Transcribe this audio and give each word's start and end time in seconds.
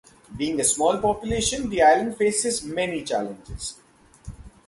Being 0.35 0.59
a 0.59 0.63
small 0.63 0.97
population, 0.97 1.69
the 1.69 1.83
island 1.83 2.17
faces 2.17 2.63
many 2.63 3.03
challenges. 3.03 3.75